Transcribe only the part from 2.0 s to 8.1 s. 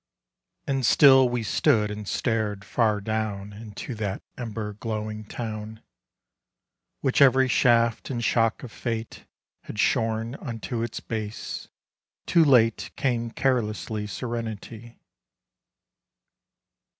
stared far down Into that ember glowing town, Which every shaft